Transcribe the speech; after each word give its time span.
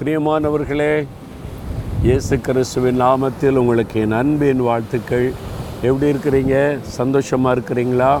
பிரியமானவர்களே 0.00 0.92
இயேசு 2.04 2.34
கிறிஸ்துவின் 2.44 2.98
நாமத்தில் 3.02 3.58
உங்களுக்கு 3.62 3.96
என் 4.04 4.14
அன்பின் 4.18 4.62
வாழ்த்துக்கள். 4.66 5.26
எப்படி 5.88 6.06
இருக்கிறீங்க? 6.12 6.54
சந்தோஷமாக 6.98 7.52
இருக்கிறீங்களா? 7.56 8.12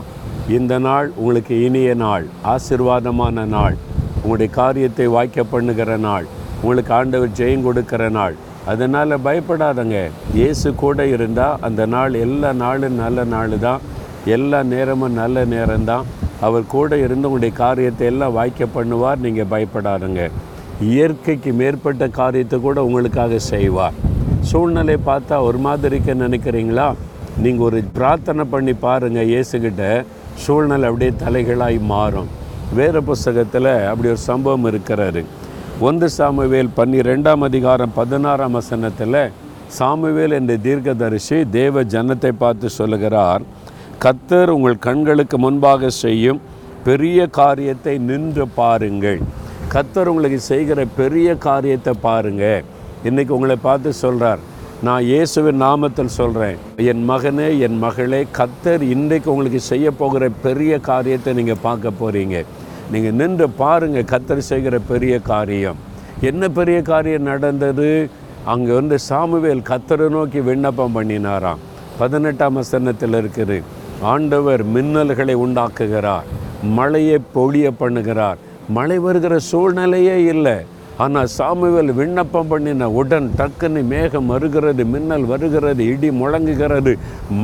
இந்த 0.56 0.78
நாள் 0.86 1.06
உங்களுக்கு 1.20 1.54
இனிய 1.66 1.94
நாள் 2.02 2.24
ஆசிர்வாதமான 2.54 3.44
நாள் 3.54 3.76
உங்களுடைய 4.22 4.48
காரியத்தை 4.58 5.06
வாய்க்க 5.16 5.44
பண்ணுகிற 5.54 5.96
நாள் 6.08 6.26
உங்களுக்கு 6.60 6.92
ஆண்டவர் 6.98 7.32
ஜெயம் 7.40 7.64
கொடுக்கிற 7.68 8.10
நாள். 8.18 8.36
அதனால் 8.74 9.22
பயப்படாதங்க 9.28 10.04
இயேசு 10.40 10.74
கூட 10.84 11.06
இருந்தால் 11.14 11.58
அந்த 11.68 11.88
நாள் 11.96 12.20
எல்லா 12.26 12.52
நாளும் 12.64 13.00
நல்ல 13.04 13.24
நாள் 13.34 13.56
தான் 13.66 13.80
எல்லா 14.36 14.62
நேரமும் 14.74 15.18
நல்ல 15.22 15.46
நேரம்தான். 15.56 16.06
அவர் 16.48 16.70
கூட 16.76 16.98
இருந்து 17.06 17.28
உங்களுடைய 17.30 17.54
காரியத்தை 17.64 18.06
எல்லாம் 18.12 18.38
வாய்க்க 18.40 18.72
பண்ணுவார் 18.78 19.24
நீங்கள் 19.26 19.52
பயப்படாதுங்க. 19.56 20.30
இயற்கைக்கு 20.88 21.50
மேற்பட்ட 21.60 22.04
காரியத்தை 22.18 22.56
கூட 22.66 22.78
உங்களுக்காக 22.88 23.38
செய்வார். 23.52 23.96
சூழ்நிலை 24.50 24.96
பார்த்தா 25.08 25.36
ஒரு 25.48 25.58
மாதிரிக்க 25.66 26.14
நினைக்கிறீங்களா? 26.24 26.86
நீங்கள் 27.44 27.66
ஒரு 27.66 27.78
பிரார்த்தனை 27.96 28.44
பண்ணி 28.52 28.74
பாருங்கள் 28.84 29.30
இயேசுகிட்ட. 29.32 29.82
சூழ்நிலை 30.44 30.86
அப்படியே 30.90 31.12
தலைகளாய் 31.24 31.78
மாறும். 31.92 32.30
வேறு 32.78 33.00
புஸ்தகத்தில் 33.08 33.72
அப்படி 33.90 34.10
ஒரு 34.14 34.22
சம்பவம் 34.30 34.66
இருக்கிறாரு 34.70 35.22
ஒன்று 35.88 36.08
சாமுவேல் 36.16 36.70
பன்னிரெண்டாம் 36.78 37.44
அதிகாரம் 37.48 37.94
பதினாறாம் 37.98 38.56
வசனத்தில் 38.58 39.20
சாமுவேல் 39.78 40.36
என்ற 40.38 40.54
தீர்க்கதரிசி 40.66 41.36
தேவ 41.58 41.82
ஜனத்தை 41.94 42.32
பார்த்து 42.42 42.68
சொல்லுகிறார் 42.78 43.42
கத்தர் 44.04 44.54
உங்கள் 44.56 44.78
கண்களுக்கு 44.88 45.38
முன்பாக 45.44 45.90
செய்யும் 46.04 46.40
பெரிய 46.88 47.26
காரியத்தை 47.40 47.94
நின்று 48.08 48.44
பாருங்கள். 48.58 49.20
கத்தர் 49.72 50.08
உங்களுக்கு 50.12 50.38
செய்கிற 50.40 50.84
பெரிய 51.00 51.28
காரியத்தை 51.46 51.92
பாருங்கள் 52.06 52.64
இன்றைக்கி 53.08 53.32
உங்களை 53.36 53.56
பார்த்து 53.66 53.90
சொல்கிறார் 53.92 54.40
நான் 54.86 55.04
இயேசுவின் 55.10 55.60
நாமத்தில் 55.62 56.16
சொல்கிறேன் 56.16 56.56
என் 56.92 57.02
மகனே 57.10 57.46
என் 57.58 57.78
மகளே 57.78 58.20
கத்தர் 58.38 58.82
இன்றைக்கு 58.94 59.30
உங்களுக்கு 59.32 59.60
செய்ய 59.68 59.90
போகிற 59.90 60.30
பெரிய 60.46 60.80
காரியத்தை 60.90 61.34
நீங்கள் 61.34 61.62
பார்க்க 61.62 61.92
போகிறீங்க 62.00 62.42
நீங்கள் 62.92 63.16
நின்று 63.20 63.48
பாருங்கள் 63.62 64.08
கத்தர் 64.12 64.42
செய்கிற 64.50 64.78
பெரிய 64.92 65.14
காரியம். 65.20 65.78
என்ன 66.30 66.42
பெரிய 66.58 66.82
காரியம் 66.82 67.28
நடந்தது? 67.32 67.90
அங்கே 68.44 68.72
வந்து 68.72 68.98
சாமுவேல் 69.08 69.66
கத்தரை 69.70 70.08
நோக்கி 70.08 70.40
விண்ணப்பம் 70.40 70.96
பண்ணினாராம். 70.96 71.62
பதினெட்டாம் 71.98 72.54
வசனத்தில் 72.54 73.18
இருக்குது 73.22 73.58
ஆண்டவர் 74.02 74.62
மின்னல்களை 74.74 75.34
உண்டாக்குகிறார் 75.46 76.28
மழையை 76.78 77.18
பொழிய 77.34 77.68
பண்ணுகிறார் 77.80 78.38
மழை 78.76 78.98
வருகிற 78.98 79.38
சூழ்நிலையே 79.38 80.16
இல்லை. 80.32 80.56
ஆனால் 80.96 81.28
சாமுவேல் 81.38 81.92
விண்ணப்பம் 81.92 82.46
பண்ணின 82.46 82.88
உடன் 82.90 83.28
டக்குன்னு 83.38 83.82
மேகம் 83.82 84.26
வருகிறது 84.26 84.84
மின்னல் 84.84 85.24
வருகிறது 85.24 85.82
இடி 85.92 86.10
முழங்குகிறது 86.10 86.92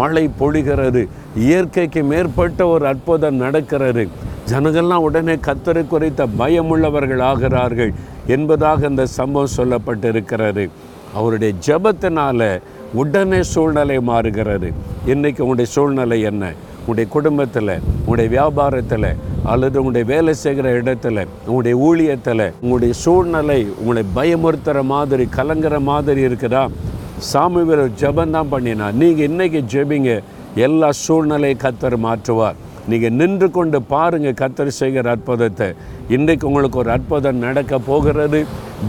மழை 0.01 0.25
பொழிகிறது. 0.41 1.03
இயற்கைக்கு 1.37 2.03
மேற்பட்ட 2.03 2.67
ஒரு 2.67 2.87
அற்புதம் 2.87 3.41
நடக்கிறது. 3.45 4.05
ஜனங்கள்லாம் 4.51 5.07
உடனே 5.09 5.35
கத்தரை 5.47 5.87
குறித்த 5.87 6.27
பயமுள்ளவர்கள் 6.39 7.23
ஆகிறார்கள் 7.31 7.93
என்பதாக 8.27 8.87
இந்த 8.87 9.07
சம்பவம் 9.07 9.57
சொல்லப்பட்டிருக்கிறது. 9.57 10.65
அவருடைய 11.15 11.55
ஜபத்தினால 11.67 12.61
உடனே 12.95 13.43
சூழ்நிலை 13.43 14.01
மாறுகிறது. 14.01 14.69
இன்றைக்கி 15.07 15.41
உங்களுடைய 15.45 15.71
சூழ்நிலை 15.71 16.21
என்ன? 16.21 16.53
உங்களுடைய 16.79 17.11
குடும்பத்தில் 17.11 17.81
உங்களுடைய 18.07 18.29
வியாபாரத்தில் 18.37 19.09
அல்லது 19.53 19.79
உங்களுடைய 19.81 20.07
வேலை 20.13 20.35
செய்கிற 20.45 20.67
இடத்துல 20.81 21.25
உங்களுடைய 21.47 21.75
ஊழியத்தில் 21.87 22.47
உங்களுடைய 22.63 22.93
சூழ்நிலை 23.05 23.61
உங்களை 23.81 24.03
பயமுறுத்துகிற 24.19 24.83
மாதிரி 24.95 25.25
கலங்குற 25.39 25.79
மாதிரி 25.91 26.21
இருக்குதா? 26.29 26.63
சாமி 27.31 27.63
ஜபம் 28.03 28.35
தான் 28.37 28.53
பண்ணினா 28.53 28.87
நீங்கள் 29.03 29.29
இன்றைக்கி 29.31 29.61
ஜெபிங்க. 29.75 30.15
எல்லா 30.67 30.89
சூழ்நிலை 31.05 31.53
கத்தர் 31.65 31.97
மாற்றுவார். 32.07 32.57
நீங்கள் 32.91 33.15
நின்று 33.21 33.47
கொண்டு 33.51 33.79
பாருங்கள் 33.93 34.39
கத்தர் 34.41 34.79
செய்கிற 34.81 35.11
அற்புதத்தை. 35.15 35.69
இன்றைக்கு 36.17 36.49
உங்களுக்கு 36.49 36.79
ஒரு 36.83 36.91
அற்புதம் 36.97 37.45
நடக்க 37.47 37.79
போகிறது. 37.91 38.41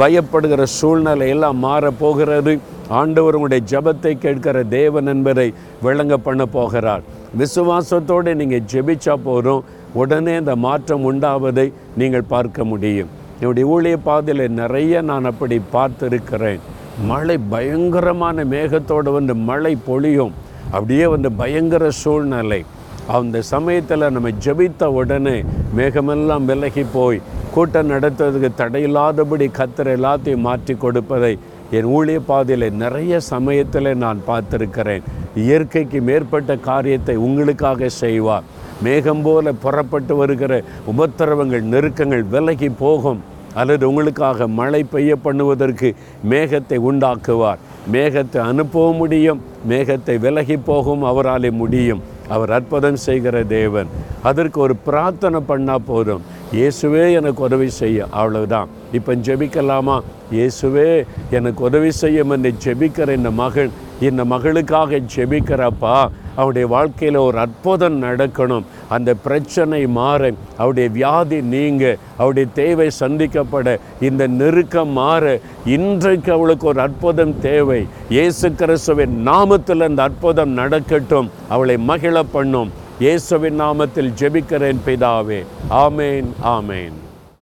பயப்படுகிற 0.01 0.63
சூழ்நிலை 0.79 1.29
எல்லாம் 1.35 1.57
மாற 1.67 1.91
போகிறது. 2.03 2.53
ஆண்டவர் 2.99 3.37
உங்களுடைய 3.37 3.63
ஜபத்தை 3.71 4.11
கேட்கிற 4.25 4.57
தேவன் 4.63 5.09
என்பதை 5.13 5.47
விளங்க 5.85 6.17
பண்ண 6.27 6.43
போகிறார். 6.57 7.03
விசுவாசத்தோடு 7.41 8.33
நீங்கள் 8.41 8.67
ஜெபிச்சா 8.73 9.15
போதும். 9.29 9.63
உடனே 9.93 10.35
அந்த 10.35 10.55
மாற்றம் 10.55 11.05
உண்டாவதை 11.11 11.73
நீங்கள் 11.97 12.23
பார்க்க 12.23 12.63
முடியும். 12.63 13.07
என்னுடைய 13.39 13.69
ஊழிய 13.69 13.97
பாதையில் 14.03 14.51
நிறைய 14.51 15.01
நான் 15.01 15.25
அப்படி 15.25 15.61
பார்த்துருக்கிறேன். 15.73 16.59
மழை 17.05 17.37
பயங்கரமான 17.49 18.43
மேகத்தோடு 18.43 19.11
வந்து 19.11 19.35
மழை 19.35 19.77
பொழியும். 19.85 20.33
அப்படியே 20.71 21.07
வந்து 21.07 21.31
பயங்கர 21.31 21.89
சூழ்நிலை. 21.89 22.65
அந்த 23.07 23.41
சமயத்தில் 23.41 24.11
நம்ம 24.11 24.29
ஜெபித்த 24.29 24.85
உடனே 24.85 25.43
மேகமெல்லாம் 25.77 26.45
விலகி 26.45 26.85
போய் 26.93 27.21
கூட்டம் 27.53 27.89
நடத்துறதுக்கு 27.89 28.49
தடையில்லாதபடி 28.57 29.51
கத்தர் 29.59 29.91
எல்லாத்தையும் 29.97 30.45
மாற்றி 30.47 30.75
கொடுப்பதை 30.75 31.37
என் 31.71 31.85
ஊழிய 31.85 32.19
பாதையில் 32.19 32.73
நிறைய 32.73 33.19
சமயத்தில் 33.19 33.97
நான் 33.97 34.19
பார்த்துருக்கிறேன். 34.27 35.01
இயற்கைக்கு 35.35 36.01
மேற்பட்ட 36.01 36.57
காரியத்தை 36.57 37.15
உங்களுக்காக 37.15 37.89
செய்வார். 37.89 38.43
மேகம் 38.83 39.21
போல 39.21 39.51
புறப்பட்டு 39.51 40.15
வருகிற 40.15 40.63
உபத்திரவங்கள் 40.87 41.61
நெருக்கங்கள் 41.61 42.23
விலகி 42.23 42.69
போகும். 42.69 43.21
அல்லது 43.53 43.89
உங்களுக்காக 43.89 44.47
மழை 44.47 44.83
பெய்ய 44.83 45.15
பண்ணுவதற்கு 45.23 45.95
மேகத்தை 46.29 46.77
உண்டாக்குவார். 46.77 47.57
மேகத்தை 47.91 48.39
அனுப்பவும் 48.51 48.95
முடியும். 48.95 49.41
மேகத்தை 49.69 50.19
விலகி 50.19 50.57
போகும் 50.57 51.03
அவராலே 51.03 51.51
முடியும். 51.51 52.01
அவர் 52.27 52.51
அற்புதம் 52.51 52.95
செய்கிற 52.95 53.43
தேவன். 53.43 53.87
அதற்கு 54.23 54.59
ஒரு 54.59 54.75
பிரார்த்தனை 54.75 55.39
பண்ணால் 55.47 55.85
போதும். 55.85 56.21
இயேசுவே 56.53 57.13
எனக்கு 57.13 57.43
உதவி 57.43 57.69
செய்ய. 57.69 58.07
அவ்வளவுதான். 58.11 58.67
இப்போ 58.93 59.15
ஜெபிக்கலாமா? 59.15 59.99
இயேசுவே 60.31 61.05
எனக்கு 61.31 61.63
உதவி 61.63 61.91
செய்யும். 61.91 62.29
என்று 62.29 62.53
ஜெபிக்கிற 62.65 63.15
இந்த 63.15 63.31
மகள் 63.31 63.69
இந்த 64.01 64.25
மகளுக்காக 64.25 65.01
ஜெபிக்கிறப்பா 65.15 66.07
அவருடைய 66.35 66.67
வாழ்க்கையில் 66.67 67.17
ஒரு 67.17 67.37
அற்புதம் 67.37 68.03
நடக்கணும். 68.03 68.63
அந்த 68.89 69.13
பிரச்சனை 69.13 69.87
மாற 69.87 70.31
அவருடைய 70.57 70.89
வியாதி 70.89 71.41
நீங்க 71.41 71.97
அவருடைய 72.17 72.49
தேவை 72.53 72.91
சந்திக்கப்பட 72.99 73.77
இந்த 73.99 74.27
நெருக்கம் 74.27 74.89
மாற. 74.89 75.39
இன்றைக்கு 75.65 76.31
அவளுக்கு 76.31 76.67
ஒரு 76.67 76.81
அற்புதம் 76.81 77.39
தேவை. 77.39 77.87
இயேசு 78.09 78.51
கிறிஸ்துவின் 78.51 79.27
நாமத்தில் 79.27 79.79
அந்த 79.79 80.03
அற்புதம் 80.03 80.49
நடக்கட்டும். 80.49 81.29
அவளை 81.49 81.77
மகிழ 81.77 82.23
பண்ணும். 82.31 82.71
இயேசுவின் 82.99 83.61
நாமத்தில் 83.61 84.13
ஜெபிக்கிறேன் 84.19 84.79
பிதாவே. 84.85 85.43
ஆமேன் 85.69 86.25
ஆமேன். 86.43 87.06